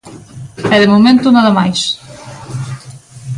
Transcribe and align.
E, 0.73 0.75
de 0.81 0.87
momento, 0.93 1.33
nada 1.35 1.51
máis. 1.59 1.79